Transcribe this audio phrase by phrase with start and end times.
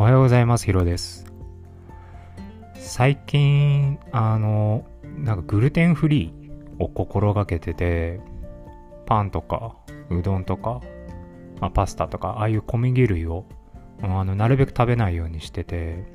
[0.00, 0.64] おはようございます。
[0.64, 1.26] ヒロです。
[2.72, 4.86] 最近、あの、
[5.18, 8.18] なんかグルテンフリーを心がけてて、
[9.04, 9.76] パンとか、
[10.08, 10.80] うどんとか、
[11.60, 13.44] まあ、パスタとか、ああいう小麦類を、
[14.00, 16.06] あの、なるべく食べないようにしてて、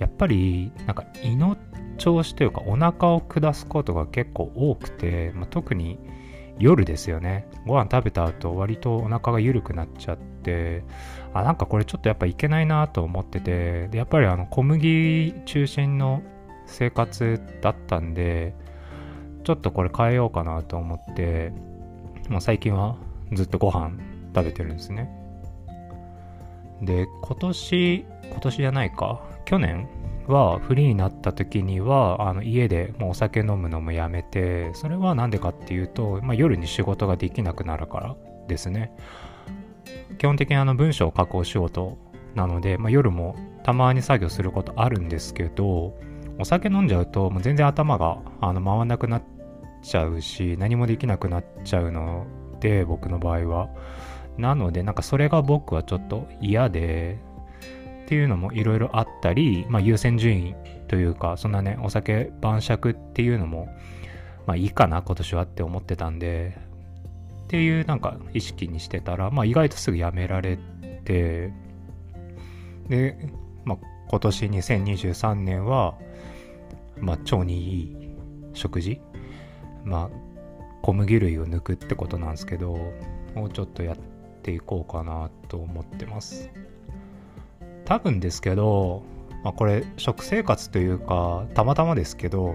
[0.00, 1.56] やっぱり、なんか胃の
[1.96, 6.00] 調子というか、お腹を下すことが結構多くて、まあ、特に
[6.58, 7.46] 夜ですよね。
[7.68, 10.29] ご飯食べた後、割とお腹が緩くなっちゃって、
[11.34, 16.22] あ、なんかこれちょっとやっぱいけないなと思ってて、で、やっぱりあの、小麦中心の
[16.66, 18.54] 生活だったんで、
[19.44, 21.52] ちょっとこれ変えようかなと思って、
[22.28, 22.96] もう最近は
[23.32, 23.92] ずっとご飯
[24.34, 25.10] 食べてるんですね。
[26.82, 29.88] で、今年、今年じゃないか、去年
[30.30, 38.92] はフリーになった時にはあの家でもうお酒飲むのもやめてそれは何でかっていうと、まあ、夜に仕事ができなくなるからですね
[40.18, 41.98] 基本的にあの文章を書くお仕事
[42.34, 45.94] なので、まあ、夜もたまに作業することあるんですけど
[46.38, 49.22] お酒飲んじゃうともう全然頭があの回らなくなっ
[49.82, 52.26] ちゃうし何もできなくなっちゃうの
[52.60, 53.68] で僕の場合は。
[54.38, 57.18] なのでなんかそれが僕はちょっと嫌で
[58.04, 60.56] っていうのもいろいろあったり、まあ、優先順位
[60.88, 63.68] というかそんなねお酒晩酌っていうのも
[64.46, 66.56] まあいいかな今年はって思ってたんで
[67.50, 70.56] っていうなんか意識にしてたら、まあ、意外とすぐやめられ
[71.04, 71.52] て
[72.88, 73.28] で、
[73.64, 73.78] まあ、
[74.08, 75.98] 今年2023年は、
[77.00, 77.96] まあ、腸にいい
[78.54, 79.00] 食事
[79.84, 80.16] まあ
[80.82, 82.78] 小麦類を抜くってことなんですけど
[83.34, 83.96] もうちょっとやっ
[84.44, 86.50] ていこうかなと思ってます。
[87.84, 89.02] 多分ですけど、
[89.42, 92.54] まあ、これ食生活というかたまたまですけど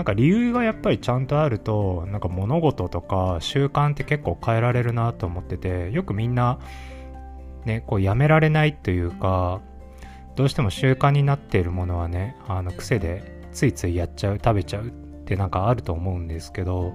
[0.00, 6.58] なんか理由がやっぱりちゃんとあるとなんか物事とか習慣って結構変えられるなと思っててよくみんな
[7.66, 9.60] ねこうやめられないというか
[10.36, 14.90] どうしても習慣になっているものはねあの癖でついついやっちゃう食べちゃうっ
[15.26, 16.94] てなんかあると思うんですけど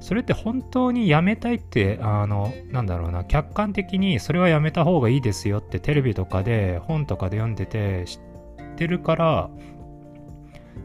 [0.00, 9.50] それって本当にやめたいって、あの、なんだろうな、客観的にそれはやめた方がいいですよってテレビとかで、本とかで読んでて知ってるから、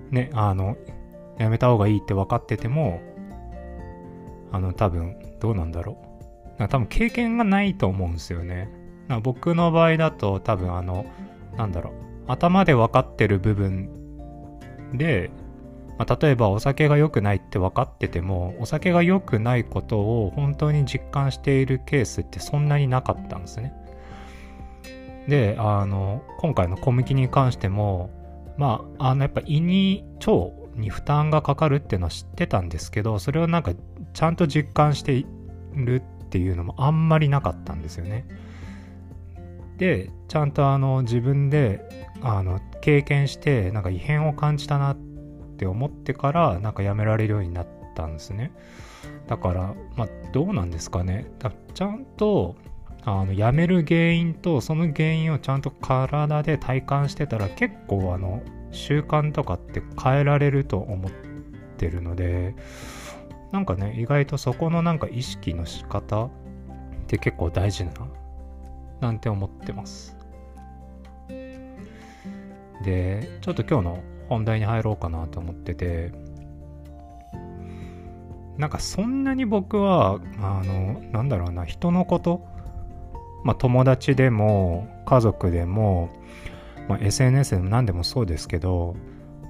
[0.10, 0.78] ね、あの、
[1.40, 3.02] やめた方がいいって分かってても、
[4.52, 5.98] あの、多分、どうなんだろ
[6.60, 6.68] う。
[6.68, 8.70] 多分経験がないと思うんですよね。
[9.24, 11.06] 僕の場合だと多分あの、
[11.58, 11.94] なんだろう、
[12.28, 13.90] 頭で分かってる部分
[14.94, 15.32] で、
[15.98, 23.74] まあ、例えばお酒が良くないって分かっててもお酒が良くないことを本当に実感しているケースってそんなになかったんですね。
[25.28, 28.10] であの今回の小麦に関しても
[28.58, 30.32] まああのやっぱ胃に腸
[30.80, 33.74] に負担がかかるっていうのは知ってたんですけどそれをなんか
[34.14, 35.26] ちゃんと実感してい
[35.76, 38.26] るっていうのもあんまりなかったんですよね。
[39.78, 44.98] でちゃんとあの自分であの経験してなんか異変を感じたなっ
[45.58, 48.52] て思ってからなんかやめられるようになったんですね
[49.28, 52.58] だからまあどうなんですかねだちゃんと
[53.04, 58.42] あのやめる原因とその原因をちゃんと体で体感してたら結構あの
[58.72, 61.12] 習慣とかって変えられると思っ
[61.78, 62.56] てるので
[63.52, 66.30] なんかね意外とそこのなんか意識の仕方っ
[67.08, 67.92] て結構大事な
[69.02, 70.16] なんて思ってます。
[72.84, 76.12] でちょっと今日の本題に入ろうかなと思ってて
[78.58, 82.46] なんかそんなに僕はあのなんだろうな人のこと
[83.44, 86.10] まあ友達でも家族でも、
[86.90, 88.98] まあ、SNS でも何でもそうですけど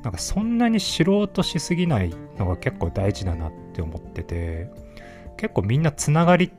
[0.03, 4.69] なんかそんなに知ろうとしすぎないのが結構大事だなって思ってて
[5.37, 6.51] 結構みんなつながり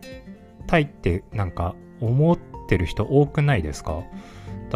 [0.66, 4.02] たいってなんか思ってる人多くないですか？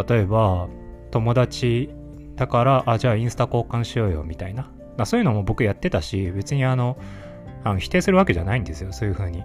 [0.09, 0.69] 例えば
[1.10, 1.91] 友達
[2.34, 4.69] だから、あ、じゃあインスタ交換しようよ、みたいな。
[5.06, 6.97] そういうのも僕やってたし、別にあの、
[7.62, 9.44] あの否定するわけじゃないんですよ、そういう風に。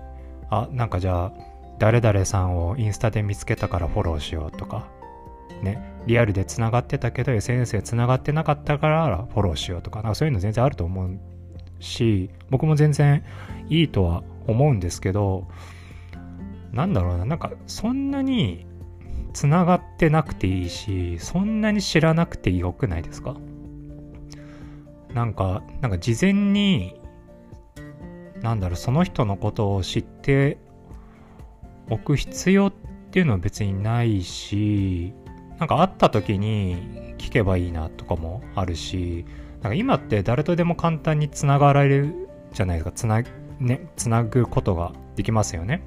[0.50, 1.34] あ、なんかじゃあ、
[1.78, 4.88] 誰々さんをインスタで見つけたからフォローしようとか、
[5.62, 11.20] ね、リアルで繋がってたけど SNS で繋がってなかったからフォローしようとか、なんかそういうの全然あると思う
[11.80, 13.24] し、僕も全然
[13.70, 15.48] いいとは思うんですけど、
[16.72, 18.66] なんだろうな、なんかそんなに
[19.34, 23.36] つながってなくていいし、そんなに知らなくてよくないですか？
[25.14, 27.00] なんか、なんか事前に、
[28.42, 30.58] なんだろう、その人のことを知って
[31.90, 32.74] おく必要っ
[33.12, 35.14] ていうのは別にないし、
[35.60, 39.26] なんか会った時に聞けばいいなとかもあるし、
[39.62, 42.92] なんか今って誰とでも簡単につながられるじゃないですか。
[42.92, 43.22] つな、
[43.60, 45.84] ね、つなぐことができますよね。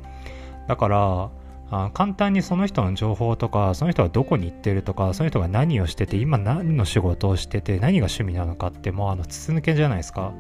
[0.69, 1.31] だから、
[1.73, 10.35] あ簡単にその人の情報とかその人がどこに行ってるとかその人が何をしてて今何の仕事をしてて何が趣味なのかってもうあの筒抜けじゃないですか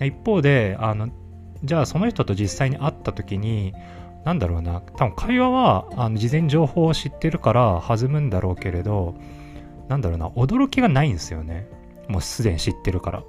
[0.00, 1.08] 一方であの
[1.62, 3.74] じゃあその人と実際に会った時に
[4.26, 4.82] なんだろうな。
[4.96, 9.14] 多分会話はあの事前情報を知ってるから弾むんだろうけれど
[9.88, 10.28] なんだろうな。
[10.30, 11.68] 驚きがないんですよね。
[12.08, 13.22] もうすでに知ってるから。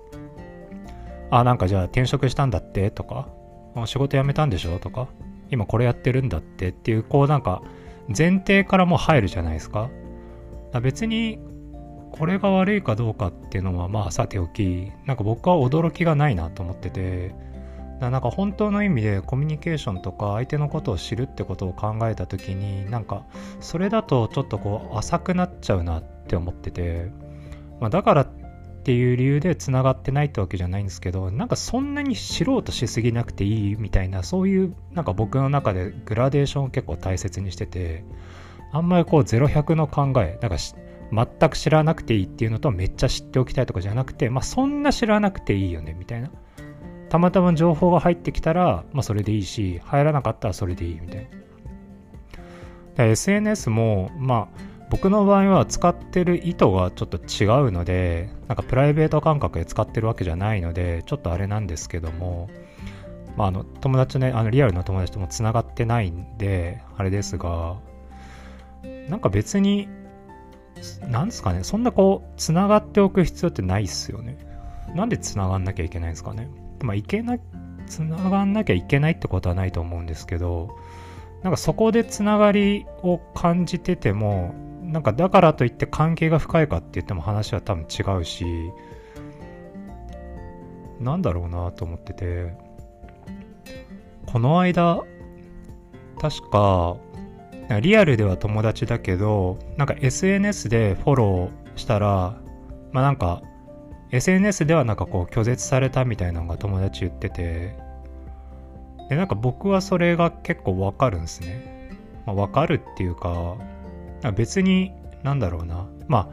[1.30, 2.90] あなんかじゃあ転職したんだって？
[2.90, 3.30] とか。
[3.86, 4.80] 仕事辞めたんでしょ？
[4.80, 5.08] とか。
[5.52, 6.70] 今これやってるんだって？
[6.70, 7.62] っていうこうなんか
[8.08, 9.92] 前提からもう入るじゃないですか。
[10.82, 11.38] 別に
[12.12, 17.36] これが悪いかどうかっていうのはまあさておきなんか僕は驚きがないなと思ってて。
[18.00, 23.26] なんか本当の意味でコミュニケーションとか相手のことを知るってことを考えた時になんか
[23.60, 27.12] それだとちょっとこう浅くなっちゃうなって思ってて、
[27.80, 28.28] まあ、だからっ
[28.84, 38.06] ていう理由でつながってないってわけじゃないんですけどなんかそんなに知ろうとしすぎなくていいみたいなそういうなんか僕の中でグラデーションを結構大切にしてて
[38.72, 40.58] あんまりこう0100の考えなんか
[41.12, 46.32] 全く知らなくていいっていうのとめっちゃ知っておきたいとかじゃなくてまあそんな知らなくていいよねみたいな
[47.10, 51.28] たまたま情報が入ってきたらまあそれでいいし入らなかったらそれでいいみたい
[52.98, 62.50] な SNS もまあ僕の場合は使ってる意図がちょっと違うので、なんかプライベート感覚で使ってるわけじゃないので、ちょっとあれなんですけども、
[63.36, 67.76] まあ、あの友達ね、あのリアルな友達とも繋がってないんで、あれですが、
[69.10, 69.90] なんか別に、
[71.02, 74.38] なんですかね、そんなこう、繋がっておく必要ってないっすよね。
[74.96, 76.50] なんで繋がんなきゃいけないんですかね。
[76.86, 77.38] まあ、いけな、
[77.88, 80.76] 繋がんなきゃいけないってことはないと思うんですけど、
[81.44, 84.54] なんかそこでつながりを感じてても、
[84.84, 88.46] なんかだからといって関係が深いかって言っても話は多分違うし、
[91.00, 92.54] なんだろうなと思ってて、
[94.26, 95.04] この間、
[96.20, 96.98] 確か、
[97.82, 102.42] リアルでは友達だけど、なんか SNS でフォローしたら、
[102.92, 103.42] まあなんか、
[104.12, 107.76] SNS ではなんかこう拒絶されたみたいなのが友達言ってて、
[109.10, 111.92] で、なんか僕はそれが結構わかるんですね。
[112.26, 113.56] まあ、わかるっていうか、
[114.36, 114.92] 別に、
[115.24, 115.88] なんだろうな。
[116.08, 116.30] まあ、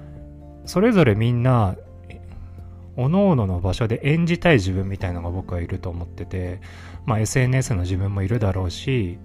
[0.66, 1.76] それぞれみんな、
[2.96, 6.60] 各々の場所で演じたい自分みたいのが僕はいると思ってて、
[7.06, 9.18] まあ SNS の自分もいるだろうし、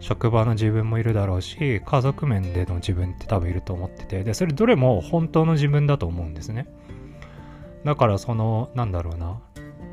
[0.00, 6.66] 職場の自分もいるだろうし、家族面での自分って多分いると思ってて、で、それどれも本当の自分だと思うんですね。
[7.84, 9.40] だからその、なんだろうな。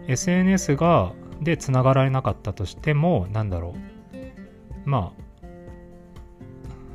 [0.07, 3.75] SNS が、で繋がられなかったとしても、なんだろ
[4.15, 4.89] う。
[4.89, 5.13] ま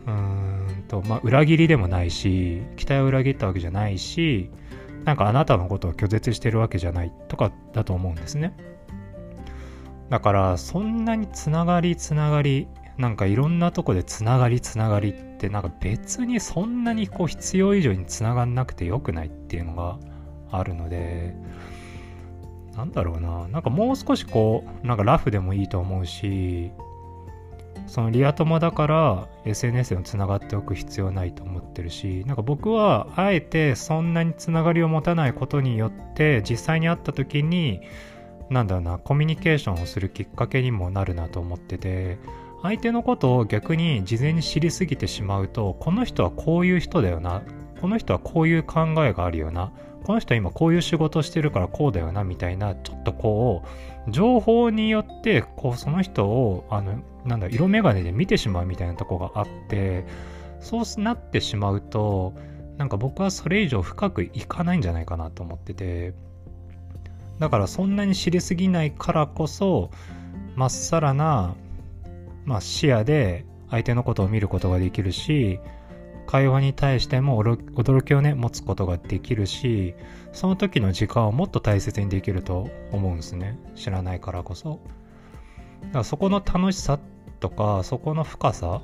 [0.06, 4.50] あ、うーん、と、まあ、裏切りでもないし、期待を裏切ったわけじゃないし、
[5.04, 8.54] なんかあなたのことを拒絶してるわけじゃないとかだと思うんですね。
[10.10, 12.68] だから、そんなにつながりつながり、
[12.98, 19.98] なんかいろんなとこでつながりつながりって、なんか別にそんなにこう必要以上につながんなくてよくないっていうのが
[20.58, 21.34] あるので、
[22.76, 26.72] なんだろうな、なんかもう少しこう、なんかラフでもいいと思うし、
[27.86, 37.82] そのリア友だから SNS でもつながっておく必要ないと思ってるしなんか僕はあえてそんなにつながりを持たないことによって実際に会った時に
[38.50, 42.18] なんだろうなコミュニケーションをするきっかけにもなるなと思ってて
[42.62, 47.42] 相手のことを逆に事前に知りすぎてしまうとこの人はこういう人だよな
[47.84, 49.70] この人はこういう考えがあるよな。
[50.04, 53.62] この人は今こういう仕事してるからこうだよなみたいなちょっとこ
[54.08, 60.06] う情報によってこうその人をあのなんだ色眼鏡で見てしまうみたいなとこがあって
[60.60, 62.32] そうなってしまうと
[62.78, 66.14] なんか僕はそれ以上深くいかないんじゃないかなと思ってて。
[67.38, 69.90] だからそんなに知りすぎないからこそ
[70.56, 71.54] まっさらな、
[72.46, 75.60] まあ、視野で相手のことを見ることができるし
[76.26, 79.94] 会話に対しても驚きをね持つことができるし
[80.32, 83.58] その時の時間をもっと大切にできると思うんですね。
[83.74, 84.80] 知らないからこそ。
[85.82, 86.98] だからそこの楽しさ
[87.40, 88.82] とかそこの深さ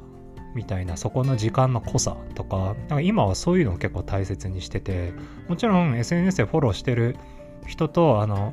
[0.54, 5.12] みたいなそこの時間の濃さとかなんか今はそういうのを結構大切にしてて
[5.48, 7.16] もちろん SNS でフォローしてる
[7.66, 8.52] 人とあの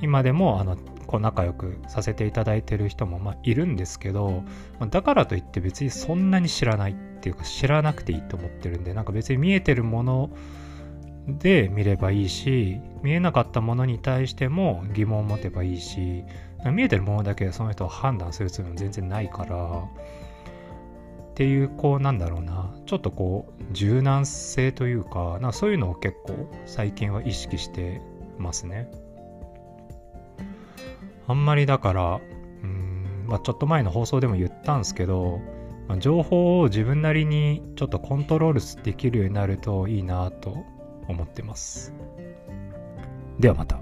[0.00, 0.76] 今でもあの
[1.12, 4.44] こう仲良くさせていただいてる人もまあいるんですけど
[4.90, 10.30] だからといって別にそんなに知らないっていうか知らなくていいと思ってるんでなんか別に見えてるもの
[11.28, 16.24] で見ればいいし見えなかったものに対しても疑問を持てばいいし
[16.72, 28.00] 見えてるものだけでその人を判断するつもりも全然ないからっていうこうなんだろうなちょっとこう柔軟性というかなそういうのを結構最近は意識して
[28.38, 28.90] ますね。
[31.26, 32.20] あんまりだから、
[32.62, 35.40] うん、まあ、ちょっと前の放送でも言ったんですけど、
[35.88, 40.64] まあ情報を自分なりにちょっとコントロールできるようになるといいなと
[41.08, 41.92] 思ってます。
[43.38, 43.81] ではまた。